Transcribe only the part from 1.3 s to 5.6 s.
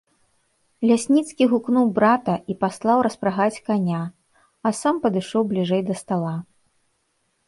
гукнуў брата і паслаў распрагаць каня, а сам падышоў